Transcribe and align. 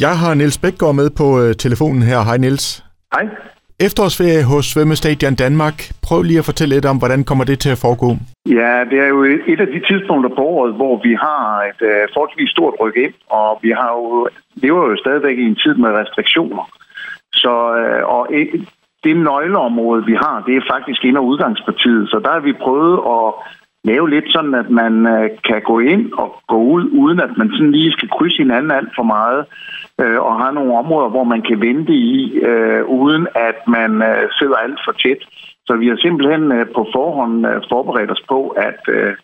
Jeg 0.00 0.14
har 0.22 0.34
Niels 0.34 0.58
Bækgaard 0.58 0.94
med 0.94 1.10
på 1.20 1.26
øh, 1.42 1.54
telefonen 1.64 2.02
her. 2.02 2.18
Hej 2.28 2.36
Niels. 2.36 2.84
Hej. 3.14 3.24
Efterårsferie 3.86 4.44
hos 4.52 4.64
Svømmestadion 4.72 5.34
Danmark. 5.34 5.76
Prøv 6.06 6.22
lige 6.22 6.38
at 6.38 6.44
fortælle 6.44 6.74
lidt 6.74 6.86
om, 6.92 6.98
hvordan 6.98 7.24
kommer 7.24 7.44
det 7.44 7.58
til 7.58 7.70
at 7.70 7.82
foregå? 7.84 8.08
Ja, 8.46 8.74
det 8.90 8.98
er 9.04 9.08
jo 9.14 9.22
et 9.52 9.60
af 9.64 9.70
de 9.74 9.80
tidspunkter 9.88 10.30
på 10.36 10.42
året, 10.56 10.74
hvor 10.74 10.94
vi 11.06 11.14
har 11.14 11.44
et 11.70 11.80
uh, 11.90 12.02
forholdsvis 12.14 12.50
stort 12.50 12.74
ryk 12.80 12.96
ind, 12.96 13.14
og 13.30 13.58
vi 13.62 13.70
har 13.80 13.90
jo, 13.98 14.28
lever 14.54 14.82
jo 14.90 14.96
stadigvæk 14.96 15.38
i 15.38 15.46
en 15.52 15.58
tid 15.64 15.74
med 15.74 15.90
restriktioner. 16.00 16.64
Så, 17.32 17.54
uh, 17.82 18.02
og 18.16 18.22
et, 18.38 18.68
det 19.04 19.16
nøgleområde, 19.16 20.04
vi 20.10 20.14
har, 20.24 20.42
det 20.46 20.54
er 20.56 20.70
faktisk 20.74 21.04
ind- 21.04 21.20
og 21.20 21.26
udgangspartiet, 21.26 22.08
så 22.10 22.16
der 22.24 22.30
har 22.36 22.40
vi 22.40 22.52
prøvet 22.52 22.96
at 23.16 23.24
lave 23.84 24.10
lidt 24.10 24.28
sådan, 24.34 24.54
at 24.54 24.70
man 24.70 24.94
øh, 25.14 25.30
kan 25.48 25.60
gå 25.70 25.78
ind 25.92 26.12
og 26.12 26.28
gå 26.48 26.58
ud, 26.74 26.84
uden 27.02 27.20
at 27.20 27.32
man 27.36 27.48
sådan 27.52 27.72
lige 27.72 27.92
skal 27.92 28.08
krydse 28.16 28.38
hinanden 28.38 28.70
alt 28.70 28.92
for 28.98 29.06
meget 29.16 29.42
øh, 30.02 30.20
og 30.26 30.32
har 30.42 30.50
nogle 30.52 30.72
områder, 30.82 31.08
hvor 31.14 31.24
man 31.24 31.42
kan 31.48 31.60
vente 31.68 31.92
i, 31.92 32.38
øh, 32.50 32.82
uden 32.84 33.26
at 33.48 33.58
man 33.76 33.90
øh, 34.10 34.22
sidder 34.38 34.56
alt 34.64 34.80
for 34.86 34.92
tæt. 35.02 35.22
Så 35.66 35.72
vi 35.80 35.86
har 35.88 35.96
simpelthen 35.96 36.52
øh, 36.52 36.66
på 36.76 36.82
forhånd 36.94 37.46
øh, 37.46 37.56
forberedt 37.72 38.10
os 38.10 38.24
på, 38.28 38.48
at 38.48 38.80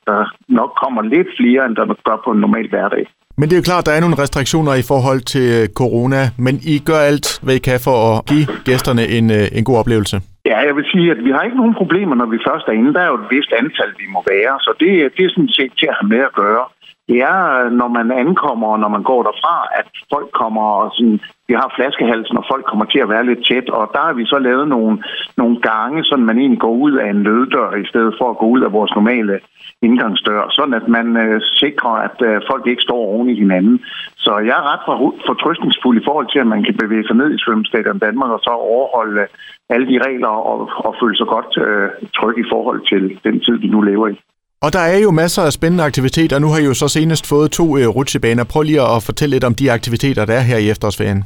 der 0.07 0.21
nok 0.49 0.71
kommer 0.83 1.03
lidt 1.03 1.29
flere, 1.39 1.67
end 1.67 1.77
der 1.77 1.87
gør 2.09 2.19
på 2.25 2.31
en 2.31 2.41
normal 2.41 2.69
hverdag. 2.69 3.05
Men 3.39 3.49
det 3.49 3.55
er 3.55 3.61
jo 3.63 3.71
klart, 3.71 3.87
der 3.87 3.93
er 3.93 4.01
nogle 4.01 4.23
restriktioner 4.23 4.75
i 4.75 4.85
forhold 4.93 5.21
til 5.35 5.49
corona, 5.81 6.23
men 6.39 6.55
I 6.73 6.79
gør 6.79 7.01
alt, 7.11 7.29
hvad 7.43 7.55
I 7.55 7.59
kan 7.59 7.81
for 7.89 7.97
at 8.11 8.27
give 8.27 8.47
gæsterne 8.65 9.05
en, 9.19 9.31
en 9.59 9.65
god 9.65 9.77
oplevelse. 9.83 10.17
Ja, 10.51 10.59
jeg 10.69 10.75
vil 10.77 10.87
sige, 10.93 11.11
at 11.15 11.21
vi 11.27 11.31
har 11.31 11.43
ikke 11.43 11.61
nogen 11.63 11.81
problemer, 11.83 12.15
når 12.15 12.29
vi 12.35 12.39
først 12.49 12.67
er 12.69 12.73
inde. 12.81 12.95
Der 12.95 13.01
er 13.01 13.11
jo 13.13 13.19
et 13.23 13.31
vist 13.31 13.53
antal, 13.61 13.91
vi 14.03 14.07
må 14.15 14.21
være, 14.35 14.55
så 14.65 14.71
det, 14.81 14.91
det 15.17 15.23
er 15.25 15.31
sådan 15.35 15.55
set 15.59 15.73
til 15.79 15.87
at 15.91 15.97
have 16.01 16.09
med 16.15 16.23
at 16.29 16.37
gøre 16.43 16.65
det 17.09 17.19
er, 17.35 17.71
når 17.81 17.89
man 17.89 18.11
ankommer 18.11 18.69
og 18.69 18.81
når 18.81 18.89
man 18.89 19.03
går 19.03 19.23
derfra, 19.23 19.57
at 19.81 19.89
folk 20.13 20.31
kommer 20.41 20.63
og 20.83 20.91
sådan, 20.95 21.21
vi 21.49 21.55
har 21.55 21.73
flaskehalsen, 21.77 22.37
og 22.37 22.45
folk 22.53 22.65
kommer 22.67 22.85
til 22.85 22.99
at 22.99 23.09
være 23.09 23.27
lidt 23.27 23.47
tæt, 23.49 23.69
og 23.71 23.91
der 23.95 24.03
har 24.07 24.13
vi 24.13 24.25
så 24.27 24.39
lavet 24.39 24.69
nogle, 24.69 25.03
nogle 25.37 25.57
gange, 25.61 26.05
så 26.05 26.17
man 26.17 26.39
egentlig 26.39 26.61
går 26.61 26.75
ud 26.87 26.93
af 26.93 27.11
en 27.11 27.23
nøddør, 27.23 27.75
i 27.75 27.87
stedet 27.87 28.15
for 28.19 28.31
at 28.31 28.39
gå 28.39 28.47
ud 28.47 28.61
af 28.61 28.73
vores 28.73 28.93
normale 28.95 29.41
indgangsdør, 29.83 30.49
sådan 30.51 30.75
at 30.75 30.89
man 30.89 31.17
øh, 31.17 31.41
sikrer, 31.43 31.95
at 32.07 32.17
øh, 32.29 32.41
folk 32.51 32.67
ikke 32.67 32.83
står 32.83 33.01
oven 33.13 33.29
i 33.29 33.39
hinanden. 33.43 33.81
Så 34.17 34.39
jeg 34.39 34.57
er 34.61 34.69
ret 34.73 34.85
fortrystningsfuld 35.27 35.97
i 36.01 36.05
forhold 36.05 36.29
til, 36.33 36.39
at 36.39 36.47
man 36.47 36.63
kan 36.65 36.77
bevæge 36.77 37.07
sig 37.07 37.17
ned 37.17 37.35
i 37.35 37.43
svømmestadion 37.45 37.99
Danmark 37.99 38.31
og 38.31 38.41
så 38.43 38.51
overholde 38.51 39.21
øh, 39.21 39.29
alle 39.69 39.87
de 39.93 39.99
regler 40.07 40.29
og, 40.29 40.71
og 40.87 40.95
føle 41.01 41.17
sig 41.17 41.27
godt 41.27 41.53
øh, 41.67 41.89
tryg 42.17 42.39
i 42.39 42.49
forhold 42.53 42.81
til 42.91 43.21
den 43.25 43.41
tid, 43.41 43.57
vi 43.59 43.69
nu 43.69 43.81
lever 43.81 44.09
i. 44.09 44.17
Og 44.65 44.73
der 44.73 44.85
er 44.95 44.99
jo 45.07 45.11
masser 45.11 45.43
af 45.43 45.53
spændende 45.53 45.85
aktiviteter. 45.85 46.39
Nu 46.39 46.49
har 46.53 46.59
I 46.61 46.65
jo 46.71 46.75
så 46.75 46.89
senest 46.89 47.25
fået 47.29 47.51
to 47.51 47.67
øh, 47.79 47.89
rutsjebaner. 47.97 48.45
Prøv 48.53 48.63
lige 48.63 48.83
at 48.95 49.03
fortælle 49.09 49.35
lidt 49.35 49.45
om 49.45 49.55
de 49.55 49.73
aktiviteter, 49.73 50.25
der 50.25 50.35
er 50.35 50.45
her 50.51 50.59
i 50.59 50.71
efterårsferien. 50.71 51.25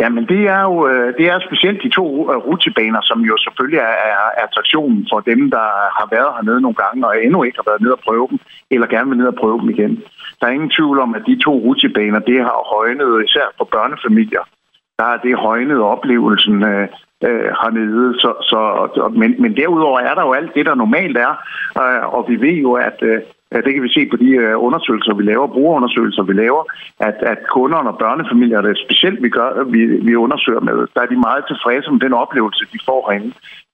Jamen, 0.00 0.24
det 0.32 0.42
er 0.56 0.62
jo 0.70 0.76
øh, 0.90 1.08
det 1.18 1.26
er 1.32 1.46
specielt 1.48 1.80
de 1.84 1.90
to 1.98 2.06
øh, 2.30 2.36
rutsjebaner, 2.46 3.00
som 3.02 3.20
jo 3.30 3.34
selvfølgelig 3.44 3.80
er, 3.90 3.96
er 4.12 4.28
attraktionen 4.44 5.06
for 5.10 5.20
dem, 5.30 5.40
der 5.56 5.66
har 5.98 6.06
været 6.14 6.34
hernede 6.36 6.60
nogle 6.60 6.78
gange, 6.82 7.06
og 7.08 7.12
endnu 7.24 7.38
ikke 7.42 7.58
har 7.60 7.70
været 7.70 7.82
nede 7.82 7.96
og 7.98 8.02
prøve 8.08 8.26
dem, 8.30 8.38
eller 8.70 8.86
gerne 8.94 9.08
vil 9.10 9.18
ned 9.18 9.32
og 9.34 9.40
prøve 9.42 9.58
dem 9.60 9.68
igen. 9.70 9.92
Der 10.38 10.46
er 10.46 10.56
ingen 10.56 10.74
tvivl 10.76 10.98
om, 11.04 11.14
at 11.18 11.22
de 11.28 11.44
to 11.46 11.52
rutsjebaner, 11.66 12.20
det 12.30 12.38
har 12.48 12.58
højnet, 12.74 13.10
især 13.26 13.46
for 13.58 13.66
børnefamilier, 13.74 14.44
der 14.98 15.06
er 15.14 15.18
det 15.26 15.34
højnet 15.48 15.80
oplevelsen 15.94 16.56
øh, 16.72 16.88
øh, 17.28 17.48
hernede. 17.60 18.20
Så, 18.22 18.30
så, 18.50 18.60
men, 19.20 19.30
men 19.42 19.56
derudover 19.56 20.00
er 20.00 20.14
der 20.14 20.24
jo 20.26 20.32
alt 20.32 20.54
det, 20.54 20.66
der 20.66 20.74
normalt 20.74 21.16
er, 21.16 21.32
øh, 21.82 22.14
og 22.16 22.24
vi 22.28 22.36
ved 22.46 22.56
jo, 22.66 22.72
at 22.72 22.98
øh, 23.02 23.18
det 23.64 23.70
kan 23.74 23.82
vi 23.82 23.96
se 23.96 24.02
på 24.10 24.16
de 24.16 24.30
øh, 24.44 24.54
undersøgelser, 24.66 25.14
vi 25.14 25.24
laver, 25.30 25.54
brugerundersøgelser, 25.56 26.22
vi 26.22 26.34
laver, 26.44 26.62
at, 27.08 27.16
at 27.32 27.38
kunderne 27.54 27.88
og 27.92 27.98
børnefamilier, 28.04 28.60
det 28.60 28.82
specielt 28.86 29.22
vi, 29.22 29.28
gør, 29.28 29.48
vi, 29.74 29.80
vi 30.08 30.14
undersøger 30.24 30.60
med, 30.68 30.78
der 30.94 31.00
er 31.02 31.10
de 31.12 31.24
meget 31.28 31.44
tilfredse 31.50 31.90
med 31.94 32.00
den 32.06 32.14
oplevelse, 32.24 32.62
de 32.72 32.78
får 32.88 33.00
herinde. 33.06 33.32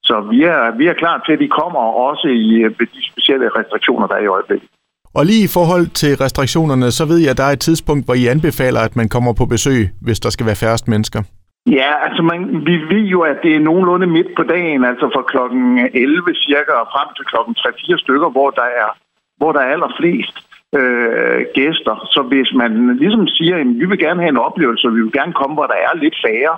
Så 0.09 0.15
vi 0.33 0.39
er, 0.43 0.77
vi 0.81 0.85
er 0.87 0.97
klar 1.03 1.17
til, 1.27 1.33
at 1.33 1.43
de 1.45 1.49
kommer 1.61 1.81
også 2.09 2.29
i 2.29 2.49
øh, 2.65 2.71
de 2.97 3.03
specielle 3.13 3.49
restriktioner, 3.59 4.07
der 4.07 4.15
er 4.15 4.25
i 4.27 4.35
øjeblikket. 4.37 4.69
Og 5.15 5.27
lige 5.27 5.45
i 5.45 5.55
forhold 5.59 5.87
til 6.03 6.17
restriktionerne, 6.17 6.91
så 6.91 7.05
ved 7.05 7.19
jeg, 7.19 7.31
at 7.31 7.37
der 7.37 7.45
er 7.45 7.53
et 7.53 7.61
tidspunkt, 7.61 8.05
hvor 8.05 8.15
I 8.15 8.27
anbefaler, 8.27 8.81
at 8.81 8.97
man 8.97 9.09
kommer 9.09 9.33
på 9.33 9.47
besøg, 9.47 9.81
hvis 10.03 10.21
der 10.21 10.31
skal 10.31 10.47
være 10.47 10.63
færrest 10.65 10.89
mennesker. 10.89 11.23
Ja, 11.71 11.91
altså 12.07 12.23
man, 12.23 12.67
vi 12.67 12.77
ved 12.95 13.05
jo, 13.15 13.21
at 13.21 13.39
det 13.43 13.53
er 13.55 13.61
nogenlunde 13.61 14.07
midt 14.07 14.31
på 14.37 14.43
dagen, 14.43 14.85
altså 14.85 15.11
fra 15.15 15.23
klokken 15.23 15.79
11 15.95 16.35
cirka 16.35 16.73
og 16.83 16.89
frem 16.95 17.09
til 17.17 17.25
klokken 17.25 17.55
3-4 17.59 17.99
stykker, 18.05 18.29
hvor 18.29 18.51
der 18.51 18.69
er, 18.83 18.89
hvor 19.37 19.53
der 19.53 19.61
er 19.61 19.73
allerflest 19.73 20.37
øh, 20.79 21.41
gæster. 21.55 21.95
Så 22.15 22.21
hvis 22.31 22.51
man 22.55 22.97
ligesom 22.97 23.27
siger, 23.27 23.57
at 23.57 23.67
vi 23.81 23.85
vil 23.91 23.99
gerne 23.99 24.21
have 24.21 24.35
en 24.37 24.45
oplevelse, 24.49 24.87
og 24.89 24.95
vi 24.97 25.03
vil 25.03 25.13
gerne 25.13 25.33
komme, 25.33 25.55
hvor 25.55 25.67
der 25.67 25.79
er 25.87 25.97
lidt 25.97 26.17
færre, 26.25 26.57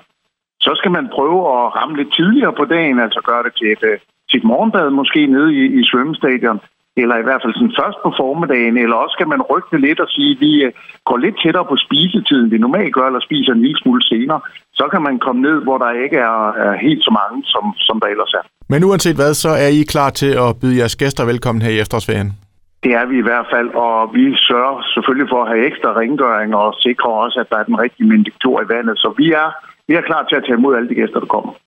så 0.60 0.72
skal 0.74 0.90
man 0.90 1.08
prøve 1.16 1.40
at 1.56 1.76
ramme 1.76 1.96
lidt 1.96 2.14
tidligere 2.14 2.52
på 2.52 2.64
dagen, 2.64 3.00
altså 3.00 3.20
gøre 3.24 3.42
det 3.42 3.52
til 3.58 3.68
et, 3.72 3.82
øh, 3.90 3.98
til 4.30 4.38
et 4.38 4.44
morgenbad 4.44 4.90
måske 4.90 5.26
nede 5.26 5.54
i, 5.54 5.62
i 5.80 5.84
svømmestadion 5.90 6.60
eller 6.96 7.16
i 7.18 7.26
hvert 7.26 7.42
fald 7.42 7.54
sådan 7.54 7.78
først 7.80 7.98
på 8.04 8.10
formiddagen, 8.20 8.76
eller 8.78 8.96
også 8.96 9.16
kan 9.20 9.28
man 9.28 9.42
rykke 9.50 9.78
lidt 9.86 10.00
og 10.00 10.08
sige, 10.16 10.32
at 10.34 10.40
vi 10.40 10.52
øh, 10.64 10.72
går 11.08 11.16
lidt 11.24 11.36
tættere 11.42 11.66
på 11.70 11.76
spisetiden, 11.86 12.50
vi 12.50 12.58
normalt 12.58 12.94
gør, 12.94 13.06
eller 13.06 13.20
spiser 13.28 13.52
en 13.52 13.62
lille 13.66 13.78
smule 13.82 14.02
senere. 14.02 14.40
Så 14.72 14.84
kan 14.92 15.02
man 15.02 15.18
komme 15.18 15.40
ned, 15.42 15.56
hvor 15.66 15.78
der 15.78 15.90
ikke 16.04 16.16
er, 16.16 16.40
er 16.66 16.74
helt 16.86 17.02
så 17.04 17.12
mange, 17.20 17.36
som, 17.52 17.64
som 17.86 18.00
der 18.02 18.08
ellers 18.14 18.32
er. 18.40 18.44
Men 18.72 18.84
uanset 18.84 19.16
hvad, 19.16 19.34
så 19.34 19.50
er 19.64 19.70
I 19.80 19.82
klar 19.94 20.10
til 20.10 20.32
at 20.44 20.50
byde 20.60 20.78
jeres 20.80 20.96
gæster 20.96 21.24
velkommen 21.24 21.62
her 21.62 21.72
i 21.76 21.80
efterårsferien? 21.80 22.30
Det 22.84 22.92
er 23.00 23.06
vi 23.06 23.16
i 23.18 23.26
hvert 23.28 23.48
fald, 23.54 23.68
og 23.86 24.14
vi 24.14 24.24
sørger 24.48 24.82
selvfølgelig 24.94 25.28
for 25.32 25.40
at 25.42 25.48
have 25.48 25.66
ekstra 25.66 25.90
rengøring 26.00 26.54
og 26.54 26.74
sikre 26.78 27.10
også, 27.24 27.40
at 27.40 27.50
der 27.50 27.58
er 27.58 27.66
den 27.70 27.78
rigtige 27.84 28.08
mendiktor 28.08 28.62
i 28.62 28.68
vandet. 28.74 28.98
Så 28.98 29.14
vi 29.20 29.26
er, 29.42 29.48
vi 29.88 29.94
er 29.94 30.00
klar 30.00 30.22
til 30.24 30.36
at 30.36 30.44
tage 30.46 30.58
imod 30.58 30.76
alle 30.76 30.88
de 30.88 30.94
gæster, 30.94 31.20
der 31.20 31.26
kommer. 31.26 31.52